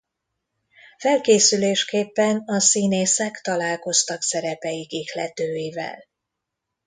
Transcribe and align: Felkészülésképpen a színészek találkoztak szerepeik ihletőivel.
Felkészülésképpen 0.97 2.43
a 2.45 2.59
színészek 2.59 3.39
találkoztak 3.43 4.21
szerepeik 4.21 4.91
ihletőivel. 4.91 6.05